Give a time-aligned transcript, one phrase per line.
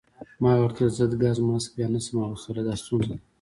[0.41, 3.15] ما ورته وویل: ضد ګاز ماسک بیا نه شم اغوستلای، دا ستونزه ده.